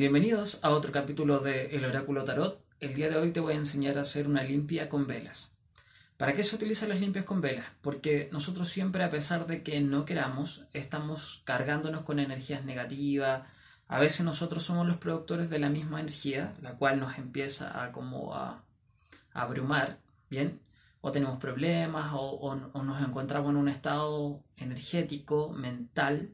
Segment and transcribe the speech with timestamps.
[0.00, 2.64] Bienvenidos a otro capítulo de El Oráculo Tarot.
[2.80, 5.52] El día de hoy te voy a enseñar a hacer una limpia con velas.
[6.16, 7.66] ¿Para qué se utilizan las limpias con velas?
[7.82, 13.42] Porque nosotros siempre, a pesar de que no queramos, estamos cargándonos con energías negativas.
[13.88, 17.92] A veces nosotros somos los productores de la misma energía, la cual nos empieza a
[17.92, 18.64] como a,
[19.34, 19.98] abrumar,
[20.30, 20.62] ¿bien?
[21.02, 26.30] O tenemos problemas o, nos encontramos en un estado energético, mental,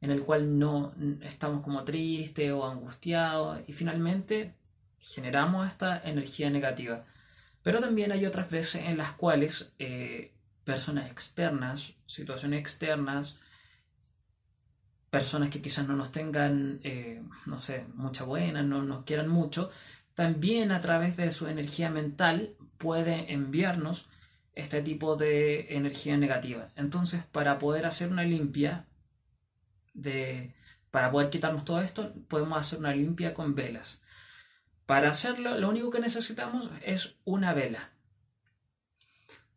[0.00, 4.54] en el cual no estamos como tristes o angustiados y finalmente
[4.98, 7.04] generamos esta energía negativa.
[7.62, 10.32] Pero también hay otras veces en las cuales eh,
[10.64, 13.40] personas externas, situaciones externas,
[15.10, 19.70] personas que quizás no nos tengan, eh, no sé, mucha buena, no nos quieran mucho,
[20.14, 24.08] también a través de su energía mental puede enviarnos
[24.54, 26.68] este tipo de energía negativa.
[26.74, 28.87] Entonces, para poder hacer una limpia,
[30.02, 30.54] de,
[30.90, 34.02] para poder quitarnos todo esto, podemos hacer una limpia con velas.
[34.86, 37.90] Para hacerlo, lo único que necesitamos es una vela.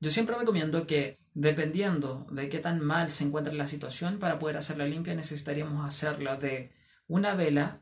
[0.02, 4.58] Yo siempre recomiendo que, dependiendo de qué tan mal se encuentra la situación, para poder
[4.58, 6.72] hacer la limpia necesitaríamos hacerla de
[7.08, 7.81] una vela,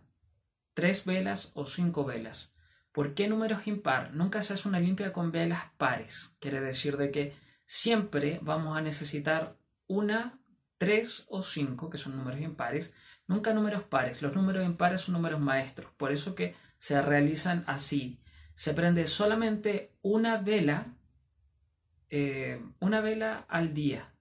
[0.73, 2.53] tres velas o cinco velas.
[2.91, 4.13] ¿Por qué números impar?
[4.13, 6.35] Nunca se hace una limpia con velas pares.
[6.39, 10.38] Quiere decir de que siempre vamos a necesitar una
[10.79, 12.95] 3 o 5, que son números impares,
[13.27, 14.21] nunca números pares.
[14.21, 18.19] Los números impares son números maestros, por eso que se realizan así.
[18.53, 20.95] Se prende solamente una vela,
[22.09, 24.13] eh, una vela al día.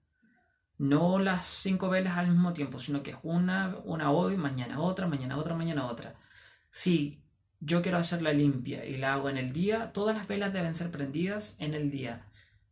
[0.77, 5.07] No las cinco velas al mismo tiempo, sino que es una, una hoy, mañana otra,
[5.07, 6.15] mañana otra, mañana otra.
[6.69, 7.23] Si
[7.59, 10.91] yo quiero hacerla limpia y la hago en el día, todas las velas deben ser
[10.91, 12.25] prendidas en el día.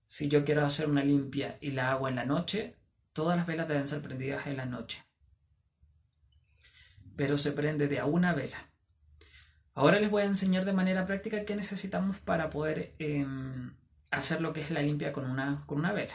[0.05, 2.76] Si yo quiero hacer una limpia y la hago en la noche,
[3.17, 5.03] Todas las velas deben ser prendidas en la noche.
[7.15, 8.69] Pero se prende de a una vela.
[9.73, 13.75] Ahora les voy a enseñar de manera práctica qué necesitamos para poder em,
[14.11, 16.13] hacer lo que es la limpia con una, con una vela.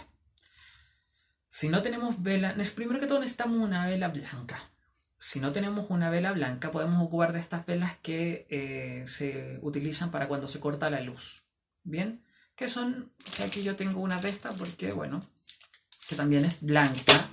[1.48, 4.70] Si no tenemos vela, primero que todo necesitamos una vela blanca.
[5.18, 10.12] Si no tenemos una vela blanca, podemos ocupar de estas velas que eh, se utilizan
[10.12, 11.42] para cuando se corta la luz.
[11.82, 12.22] Bien,
[12.54, 13.12] que son,
[13.44, 15.20] aquí yo tengo una de estas porque, bueno,
[16.16, 17.28] también es blanca.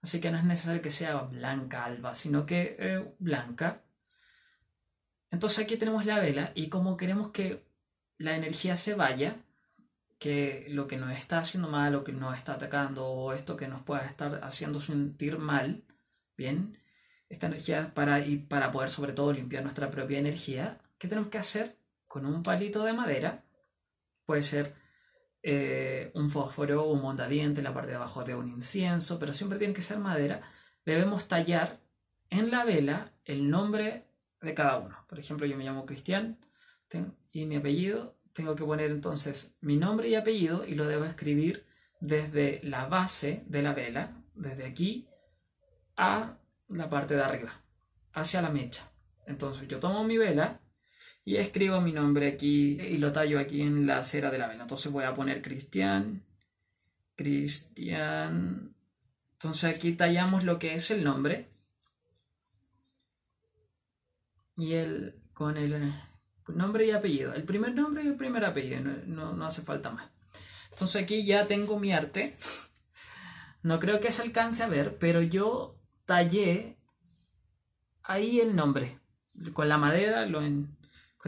[0.00, 3.82] Así que no es necesario que sea blanca alba, sino que eh, blanca.
[5.30, 7.66] Entonces aquí tenemos la vela y como queremos que
[8.16, 9.36] la energía se vaya,
[10.18, 13.68] que lo que nos está haciendo mal o que nos está atacando o esto que
[13.68, 15.84] nos pueda estar haciendo sentir mal,
[16.36, 16.76] bien,
[17.28, 21.38] esta energía para, y para poder sobre todo limpiar nuestra propia energía, ¿qué tenemos que
[21.38, 21.76] hacer?
[22.06, 23.44] Con un palito de madera,
[24.24, 24.74] puede ser
[25.42, 29.74] eh, un fósforo, un montadiente, la parte de abajo de un incienso, pero siempre tiene
[29.74, 30.42] que ser madera,
[30.84, 31.80] debemos tallar
[32.30, 34.06] en la vela el nombre
[34.40, 34.96] de cada uno.
[35.08, 36.38] Por ejemplo, yo me llamo Cristian
[37.32, 41.66] y mi apellido, tengo que poner entonces mi nombre y apellido y lo debo escribir
[42.00, 45.08] desde la base de la vela, desde aquí
[45.96, 46.38] a
[46.68, 47.60] la parte de arriba,
[48.12, 48.90] hacia la mecha.
[49.26, 50.60] Entonces yo tomo mi vela,
[51.28, 54.62] y escribo mi nombre aquí y lo tallo aquí en la cera de la vela.
[54.62, 56.24] Entonces voy a poner Cristian,
[57.16, 58.74] Cristian.
[59.34, 61.50] Entonces aquí tallamos lo que es el nombre.
[64.56, 65.92] Y el con el
[66.46, 67.34] nombre y apellido.
[67.34, 68.80] El primer nombre y el primer apellido.
[69.06, 70.08] No, no hace falta más.
[70.72, 72.34] Entonces aquí ya tengo mi arte.
[73.62, 76.78] No creo que se alcance a ver, pero yo tallé
[78.02, 78.98] ahí el nombre.
[79.52, 80.40] Con la madera lo,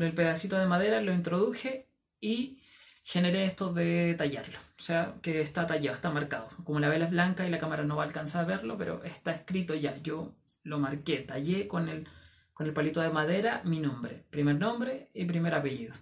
[0.01, 1.87] con el pedacito de madera lo introduje
[2.23, 2.63] y
[3.05, 4.59] generé esto de tallarlo.
[4.59, 6.49] O sea, que está tallado, está marcado.
[6.65, 9.05] Como la vela es blanca y la cámara no va a alcanzar a verlo, pero
[9.05, 9.99] está escrito ya.
[9.99, 10.33] Yo
[10.63, 12.09] lo marqué, tallé con el,
[12.55, 14.25] con el palito de madera mi nombre.
[14.31, 15.93] Primer nombre y primer apellido.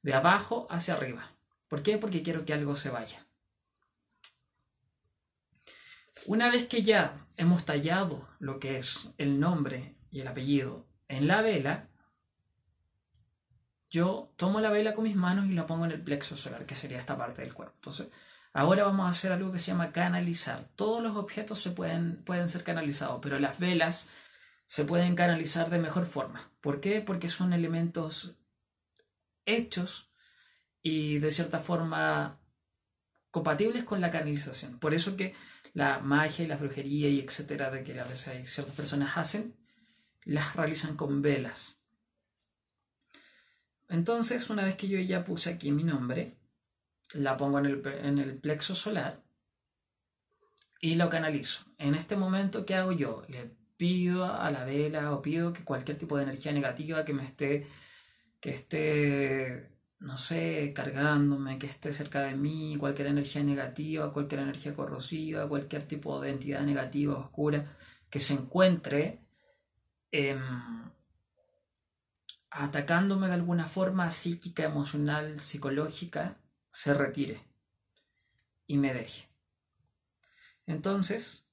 [0.00, 1.28] De abajo hacia arriba.
[1.68, 1.98] ¿Por qué?
[1.98, 3.26] Porque quiero que algo se vaya.
[6.26, 11.26] Una vez que ya hemos tallado lo que es el nombre y el apellido en
[11.26, 11.88] la vela,
[13.94, 16.74] yo tomo la vela con mis manos y la pongo en el plexo solar, que
[16.74, 17.76] sería esta parte del cuerpo.
[17.76, 18.08] Entonces,
[18.52, 20.64] ahora vamos a hacer algo que se llama canalizar.
[20.74, 24.10] Todos los objetos se pueden, pueden ser canalizados, pero las velas
[24.66, 26.50] se pueden canalizar de mejor forma.
[26.60, 27.02] ¿Por qué?
[27.02, 28.36] Porque son elementos
[29.46, 30.10] hechos
[30.82, 32.40] y de cierta forma
[33.30, 34.80] compatibles con la canalización.
[34.80, 35.36] Por eso que
[35.72, 39.54] la magia y la brujería y etcétera, de que a veces hay ciertas personas hacen,
[40.24, 41.83] las realizan con velas.
[43.88, 46.36] Entonces, una vez que yo ya puse aquí mi nombre,
[47.12, 47.66] la pongo en
[48.18, 49.22] el, plexo solar
[50.80, 51.64] y lo canalizo.
[51.78, 53.22] En este momento, ¿qué hago yo?
[53.28, 57.24] Le pido a la vela o pido que cualquier tipo de energía negativa que me
[57.24, 57.66] esté,
[58.40, 59.70] que esté,
[60.00, 65.84] no sé, cargándome, que esté cerca de mí, cualquier energía negativa, cualquier energía corrosiva, cualquier
[65.84, 67.76] tipo de entidad negativa, oscura,
[68.10, 69.20] que se encuentre
[70.12, 70.40] em,
[72.54, 76.36] atacándome de alguna forma psíquica, emocional, psicológica,
[76.70, 77.40] se retire
[78.66, 79.28] y me deje.
[80.66, 81.48] Entonces,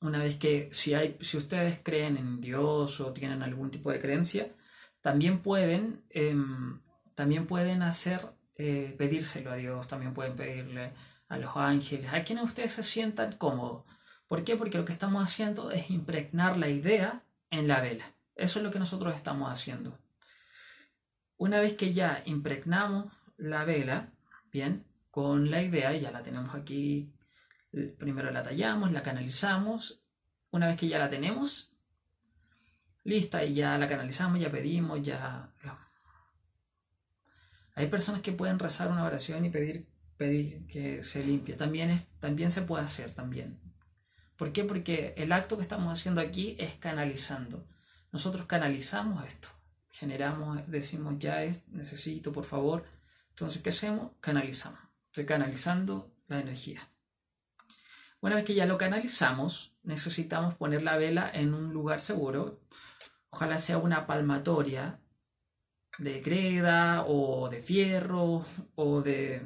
[0.00, 4.00] una vez que si, hay, si ustedes creen en Dios o tienen algún tipo de
[4.00, 4.52] creencia,
[5.00, 6.80] también pueden, em,
[7.16, 8.20] también pueden hacer,
[8.54, 10.92] eh, pedírselo a Dios, también pueden pedirle
[11.28, 13.84] a los ángeles, a quienes ustedes se sientan cómodos.
[14.28, 14.54] ¿Por qué?
[14.54, 18.14] Porque lo que estamos haciendo es impregnar la idea en la vela.
[18.42, 19.96] Eso es lo que nosotros estamos haciendo.
[21.36, 23.06] Una vez que ya impregnamos
[23.36, 24.10] la vela,
[24.50, 27.12] bien, con la idea, ya la tenemos aquí,
[28.00, 30.02] primero la tallamos, la canalizamos,
[30.50, 31.70] una vez que ya la tenemos,
[33.04, 35.48] lista y ya la canalizamos, ya pedimos, ya...
[37.76, 39.86] Hay personas que pueden rezar una oración y pedir,
[40.16, 41.54] pedir que se limpie.
[41.54, 43.60] También, también se puede hacer, también.
[44.36, 44.64] ¿Por qué?
[44.64, 47.68] Porque el acto que estamos haciendo aquí es canalizando.
[48.12, 49.48] Nosotros canalizamos esto,
[49.90, 52.84] generamos, decimos ya es, necesito, por favor.
[53.30, 54.12] Entonces, ¿qué hacemos?
[54.20, 54.78] Canalizamos.
[55.06, 56.86] Estoy canalizando la energía.
[58.20, 62.60] Una vez que ya lo canalizamos, necesitamos poner la vela en un lugar seguro.
[63.30, 65.00] Ojalá sea una palmatoria
[65.98, 68.44] de greda o de fierro
[68.74, 69.42] o de...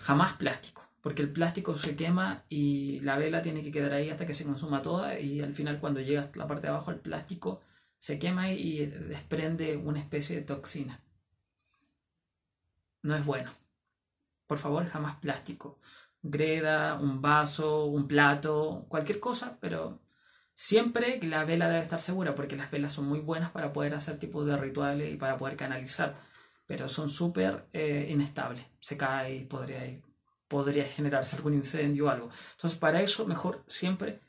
[0.00, 4.26] jamás plástico porque el plástico se quema y la vela tiene que quedar ahí hasta
[4.26, 7.00] que se consuma toda y al final cuando llega a la parte de abajo el
[7.00, 7.62] plástico
[7.96, 11.00] se quema y desprende una especie de toxina.
[13.02, 13.50] No es bueno.
[14.46, 15.78] Por favor, jamás plástico.
[16.22, 20.02] Greda, un vaso, un plato, cualquier cosa, pero
[20.52, 24.18] siempre la vela debe estar segura porque las velas son muy buenas para poder hacer
[24.18, 26.20] tipos de rituales y para poder canalizar,
[26.66, 28.66] pero son súper eh, inestables.
[28.78, 30.07] Se cae y podría ir
[30.48, 32.30] podría generarse algún incendio o algo.
[32.52, 34.20] Entonces, para eso, mejor siempre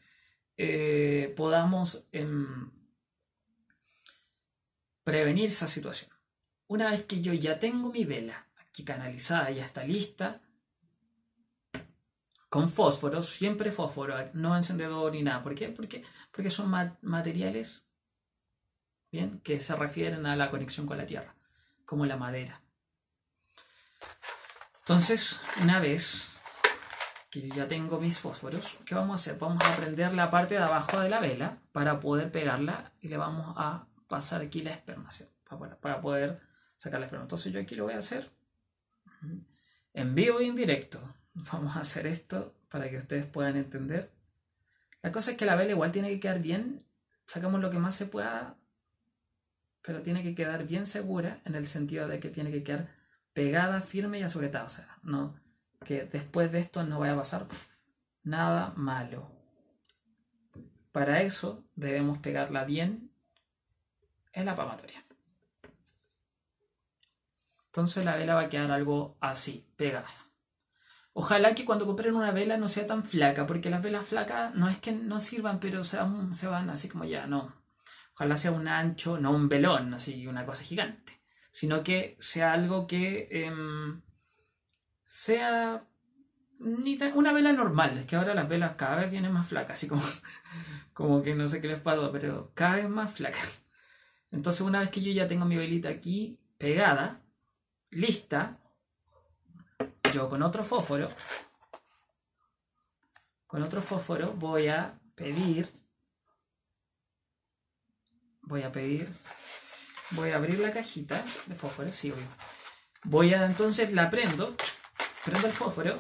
[0.58, 2.70] eh, podamos em,
[5.04, 6.12] prevenir esa situación.
[6.68, 10.42] Una vez que yo ya tengo mi vela aquí canalizada, ya está lista,
[12.50, 15.42] con fósforo, siempre fósforo, no encendedor ni nada.
[15.42, 15.70] ¿Por qué?
[15.70, 16.70] Porque, porque son
[17.02, 17.88] materiales
[19.12, 19.40] ¿bien?
[19.42, 21.36] que se refieren a la conexión con la tierra,
[21.86, 22.62] como la madera.
[24.90, 26.42] Entonces, una vez
[27.30, 29.38] que yo ya tengo mis fósforos, ¿qué vamos a hacer?
[29.38, 33.18] Vamos a prender la parte de abajo de la vela para poder pegarla y le
[33.18, 35.08] vamos a pasar aquí la esperma,
[35.80, 36.42] para, poder
[36.76, 37.26] sacar la esperma.
[37.26, 38.32] Entonces yo aquí lo voy a hacer
[39.94, 41.00] en vivo y en directo.
[41.36, 44.12] Vamos a hacer esto para que ustedes puedan entender.
[45.04, 46.84] La cosa es que la vela igual tiene que quedar bien,
[47.28, 48.58] sacamos lo que más se pueda,
[49.84, 52.99] pero tiene que quedar bien segura en el sentido de que tiene que quedar
[53.34, 54.66] pegada, firme y sujetada.
[54.66, 55.40] O sea, no,
[55.86, 57.48] que después de esto no vaya a pasar
[58.24, 59.32] nada malo.
[60.92, 63.12] Para eso debemos pegarla bien
[64.34, 65.04] en la palmatoria.
[67.68, 70.08] Entonces la vela va a quedar algo así, pegada.
[71.14, 74.68] Ojalá que cuando compren una vela no sea tan flaca, porque las velas flacas no
[74.68, 77.54] es que no sirvan, pero se van, se van así como ya, no.
[78.16, 81.19] Ojalá sea un ancho, no un velón, así una cosa gigante
[81.52, 84.02] sino que sea algo que em,
[85.04, 85.80] sea
[86.60, 87.98] una vela normal.
[87.98, 90.02] Es que ahora las velas cada vez vienen más flacas, así como,
[90.94, 93.64] como que no sé qué les pasa, pero cada vez más flacas.
[94.32, 97.22] Entonces una vez que yo ya tengo mi velita aquí pegada,
[97.90, 98.60] lista,
[100.14, 101.10] yo con otro fósforo,
[103.48, 105.70] con otro fósforo voy a pedir,
[108.42, 109.10] voy a pedir
[110.12, 112.24] Voy a abrir la cajita de fósforo, sí, voy.
[113.04, 114.56] Voy a, entonces la prendo,
[115.24, 115.98] prendo el fósforo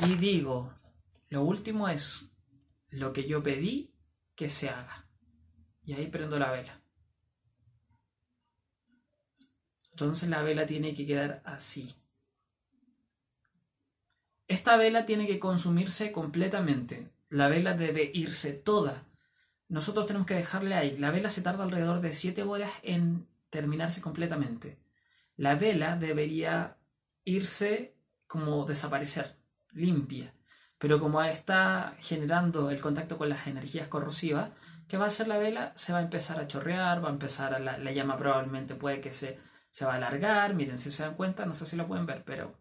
[0.00, 0.72] y digo,
[1.28, 2.30] lo último es
[2.90, 3.94] lo que yo pedí
[4.34, 5.06] que se haga.
[5.82, 6.80] Y ahí prendo la vela.
[9.92, 11.94] Entonces la vela tiene que quedar así.
[14.48, 17.10] Esta vela tiene que consumirse completamente.
[17.28, 19.06] La vela debe irse toda
[19.68, 20.96] nosotros tenemos que dejarle ahí.
[20.98, 24.78] La vela se tarda alrededor de 7 horas en terminarse completamente.
[25.36, 26.76] La vela debería
[27.24, 27.96] irse
[28.26, 29.36] como desaparecer,
[29.72, 30.32] limpia.
[30.78, 34.50] Pero como está generando el contacto con las energías corrosivas,
[34.88, 35.72] ¿qué va a hacer la vela?
[35.74, 39.10] Se va a empezar a chorrear, va a empezar a la, llama probablemente puede que
[39.10, 39.38] se,
[39.70, 40.54] se va a alargar.
[40.54, 42.56] Miren, si se dan cuenta, no sé si lo pueden ver, pero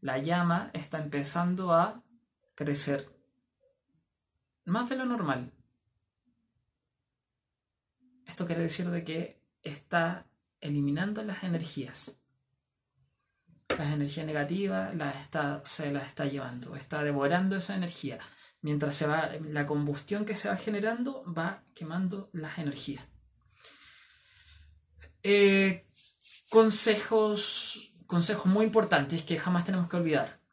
[0.00, 2.02] la llama está empezando a
[2.54, 3.08] crecer
[4.64, 5.52] más de lo normal.
[8.26, 10.26] Esto quiere decir de que está
[10.60, 12.18] eliminando las energías.
[13.68, 18.18] Las energías negativas está, se las está llevando, está devorando esa energía.
[18.62, 23.04] Mientras se va, la combustión que se va generando va quemando las energías.
[25.22, 25.86] Eh,
[26.48, 30.45] consejos, consejos muy importantes que jamás tenemos que olvidar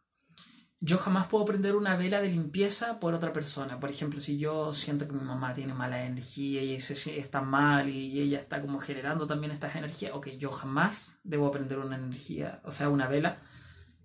[0.86, 3.80] yo jamás puedo prender una vela de limpieza por otra persona.
[3.80, 8.20] Por ejemplo, si yo siento que mi mamá tiene mala energía y está mal y
[8.20, 12.72] ella está como generando también estas energías, ok, yo jamás debo prender una energía, o
[12.72, 13.38] sea, una vela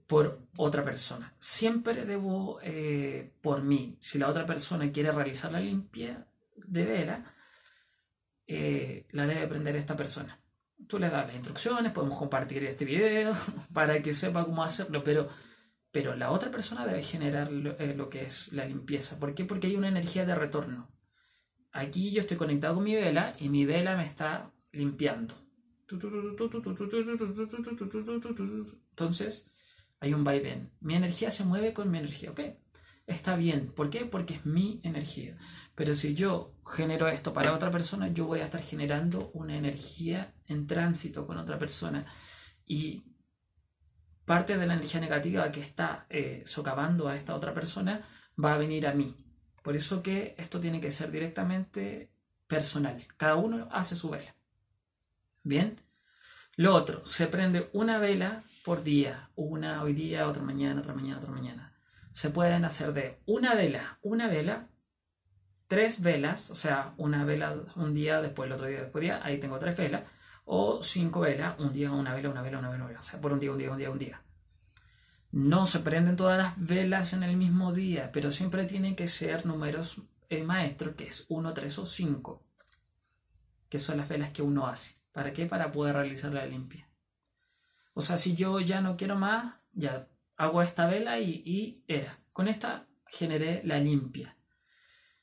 [0.07, 1.35] por otra persona.
[1.41, 3.97] Siempre debo eh, por mí.
[3.99, 7.25] Si la otra persona quiere realizar la limpia de vela,
[8.47, 10.39] eh, la debe prender esta persona.
[10.87, 13.35] Tú le das las instrucciones, podemos compartir este video
[13.75, 15.29] para que sepa cómo hacerlo, pero
[15.99, 19.19] pero la otra persona debe generar eh, lo, que es la limpieza.
[19.19, 19.45] ¿Por qué?
[19.45, 20.89] Porque hay una energía de retorno.
[21.73, 25.35] Aquí yo estoy conectado con mi vela y mi vela me está limpiando.
[28.91, 29.47] Entonces,
[29.99, 30.71] hay un vaivén.
[30.79, 32.43] Mi energía se mueve con mi energía, ¿ok?
[33.09, 33.73] Está bien.
[33.75, 34.05] ¿Por qué?
[34.05, 35.37] Porque es mi energía.
[35.75, 40.33] Pero si yo genero esto para otra persona, yo voy a estar generando una energía
[40.47, 42.07] en tránsito con otra persona.
[42.65, 43.03] Y
[44.29, 48.07] parte de la energía negativa que está eh, socavando a esta otra persona
[48.43, 49.17] va a venir a mí.
[49.63, 52.13] Por eso que esto tiene que ser directamente
[52.47, 53.05] personal.
[53.17, 54.35] Cada uno hace su vela.
[55.43, 55.81] Bien.
[56.57, 59.31] Lo otro, se prende una vela por día.
[59.35, 61.73] Una hoy día, otra mañana, otra mañana, otra mañana.
[62.13, 64.69] Se pueden hacer de una vela, una vela,
[65.69, 69.39] tres velas, o sea, una vela un día, después el otro día, después día, ahí
[69.39, 70.03] tengo tres velas
[70.51, 73.21] o cinco velas, un día una vela, una vela, una vela, una vela, o sea,
[73.21, 74.23] por un día, un día, un día, un día.
[75.31, 79.45] No se prenden todas las velas en el mismo día, pero siempre tienen que ser
[79.45, 80.01] números
[80.31, 82.43] eh, maestros, que es 1, 3 o 5,
[83.69, 84.95] que son las velas que uno hace.
[85.13, 85.45] ¿Para qué?
[85.45, 86.89] Para poder realizar la limpia.
[87.93, 92.11] O sea, si yo ya no quiero más, ya hago esta vela y, y era.
[92.33, 94.35] Con esta generé la limpia.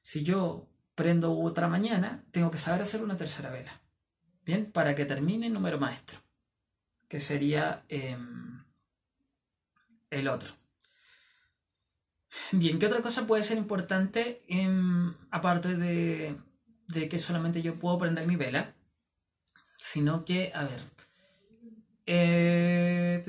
[0.02, 3.82] Si yo prendo otra mañana, tengo que saber hacer una tercera vela.
[4.46, 6.20] Bien, para que termine el número maestro,
[7.08, 8.64] que sería em,
[10.12, 10.50] el otro.
[12.52, 16.38] Bien, ¿qué otra cosa puede ser importante em, aparte de,
[17.10, 18.76] que solamente yo puedo prender mi vela?
[19.78, 20.82] Sino que, a ver,
[22.06, 23.24] eh,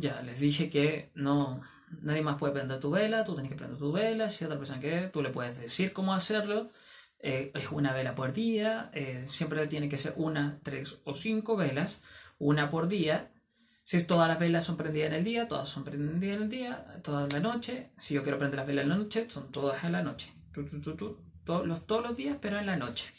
[0.00, 1.60] ya les dije que no,
[2.00, 4.80] nadie más puede prender tu vela, tú tienes que prender tu vela, si otra persona
[4.80, 6.70] que tú le puedes decir cómo hacerlo
[7.22, 11.56] eh, es una vela por día, eh, siempre tiene que ser una, tres o cinco
[11.56, 12.02] velas,
[12.38, 13.30] una por día.
[13.84, 17.00] Si todas las velas son prendidas en el día, todas son prendidas en el día,
[17.02, 17.90] todas en la noche.
[17.96, 20.32] Si yo quiero prender las velas en la noche, son todas en la noche.
[21.44, 23.12] todos, los, todos los días, pero en la noche.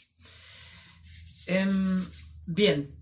[1.46, 2.04] Em,
[2.46, 2.94] bien,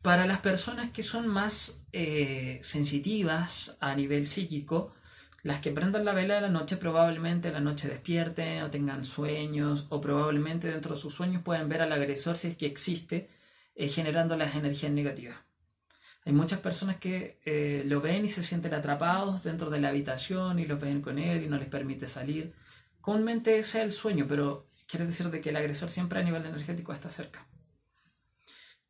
[0.00, 4.94] para las personas que son más eh, sensitivas a nivel psíquico,
[5.42, 9.86] las que prendan la vela de la noche probablemente la noche despierten o tengan sueños
[9.90, 13.28] o probablemente dentro de sus sueños puedan ver al agresor si es que existe
[13.74, 15.36] eh, generando las energías negativas.
[16.24, 20.58] Hay muchas personas que eh, lo ven y se sienten atrapados dentro de la habitación
[20.58, 22.52] y lo ven con él y no les permite salir.
[23.00, 26.44] Comúnmente ese es el sueño, pero quiere decir de que el agresor siempre a nivel
[26.44, 27.46] energético está cerca.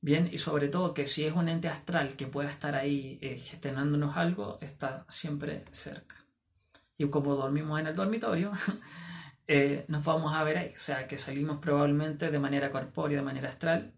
[0.00, 3.36] Bien, y sobre todo que si es un ente astral que pueda estar ahí eh,
[3.36, 6.25] gestionándonos algo, está siempre cerca
[6.98, 8.52] y como dormimos en el dormitorio,
[9.46, 10.72] eh, nos vamos a ver ahí.
[10.76, 13.94] O sea, que salimos probablemente de manera corpórea, de manera astral,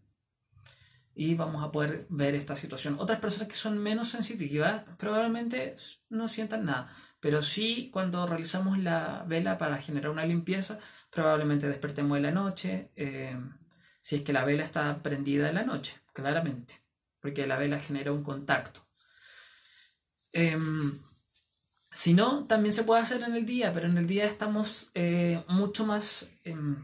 [1.14, 2.96] y vamos a poder ver esta situación.
[3.00, 5.74] Otras personas que son menos sensitivas probablemente
[6.10, 10.78] no sientan nada, pero sí cuando realizamos la vela para generar una limpieza,
[11.10, 13.36] probablemente despertemos en la noche, eh,
[14.00, 16.82] si es que la vela está prendida en la noche, claramente,
[17.20, 18.86] porque la vela genera un contacto.
[20.32, 21.00] Em,
[21.90, 25.42] si no, también se puede hacer en el día, pero en el día estamos eh,
[25.48, 26.76] mucho más em,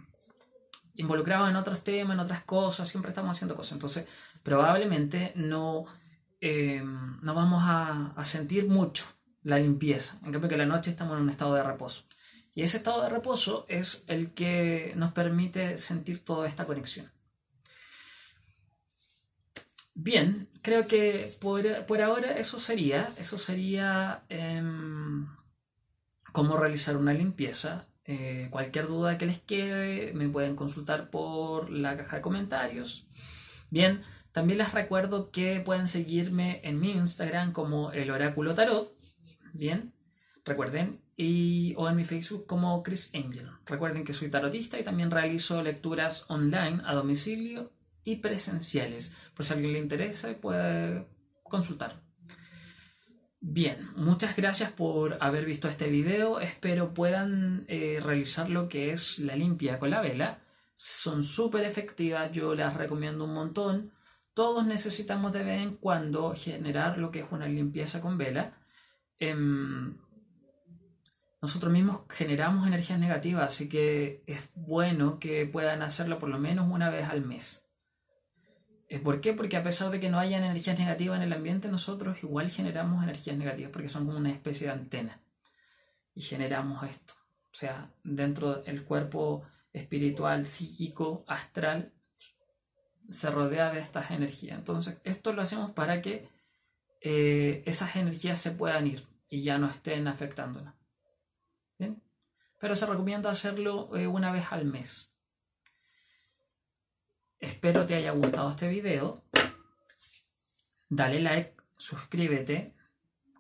[0.96, 3.73] involucrados en otros temas, en otras cosas, siempre estamos haciendo cosas.
[3.73, 4.06] Entonces,
[4.42, 5.84] probablemente no,
[6.40, 9.04] em, no vamos a, sentir mucho
[9.42, 10.18] la limpieza.
[10.25, 12.04] En cambio, que la noche estamos en un estado de reposo.
[12.54, 17.11] Y ese estado de reposo es el que nos permite sentir toda esta conexión.
[19.94, 25.26] Bien, creo que por, ahora eso sería, eso sería em,
[26.32, 27.86] cómo realizar una limpieza.
[28.04, 33.06] Eh, cualquier duda que les quede me pueden consultar por la caja de comentarios.
[33.70, 38.92] Bien, también les recuerdo que pueden seguirme en mi Instagram como el oráculo tarot.
[39.52, 39.94] Bien,
[40.44, 43.48] Recuerden, y, o en mi Facebook como Chris Angel.
[43.64, 47.72] Recuerden que soy tarotista y también realizo lecturas online a domicilio
[48.04, 49.14] y presenciales.
[49.34, 51.08] Por si alguien le interesa, puede
[51.42, 52.02] consultar.
[53.46, 56.40] Bien, muchas gracias por haber visto este video.
[56.40, 60.42] Espero puedan eh, realizar lo que es la limpia con la vela.
[60.75, 63.92] Son súper efectivas, yo las recomiendo un montón.
[64.32, 68.58] Todos necesitamos de vez en cuando generar lo que es una limpieza con vela.
[69.18, 69.99] Em,
[71.42, 76.66] nosotros mismos generamos energías negativas, así que es bueno que puedan hacerlo por lo menos
[76.73, 77.63] una vez al mes.
[78.88, 79.33] Eh, ¿Por qué?
[79.33, 83.03] Porque a pesar de que no haya energías negativas en el ambiente, nosotros igual generamos
[83.03, 85.21] energías negativas porque son como una especie de antena.
[86.14, 87.14] Y generamos esto.
[87.53, 91.93] O sea, dentro del cuerpo espiritual, psíquico, astral,
[93.11, 94.59] se rodea de estas energías.
[94.59, 96.29] Entonces, esto lo hacemos para que
[97.00, 100.75] eh, esas energías se puedan ir y ya no estén afectándonos.
[102.61, 105.13] Pero se recomienda hacerlo eh, una vez al mes.
[107.44, 109.22] Espero te haya gustado este video.
[110.88, 112.74] Dale like, suscríbete,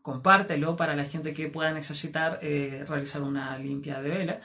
[0.02, 4.40] compártelo para la gente que pueda necesitar eh, realizar una limpia de vela.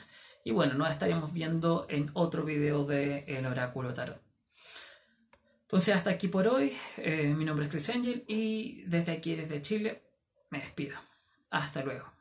[0.46, 4.22] Y bueno, nos estaremos viendo en otro video de El Oráculo Tarot.
[5.64, 6.72] Entonces, hasta aquí por hoy.
[6.96, 10.04] Eh, mi nombre es Chris Angel y desde aquí, desde Chile,
[10.52, 10.98] me despido.
[11.50, 12.19] Hasta luego.